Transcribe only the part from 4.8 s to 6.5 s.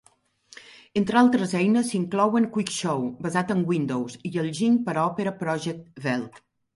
per a Opera Project Velt.